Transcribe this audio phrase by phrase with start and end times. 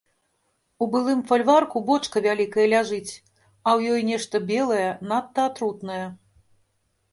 [0.85, 3.13] У былым фальварку бочка вялікая ляжыць,
[3.67, 6.03] а ў нешта белае, надта атрутнае.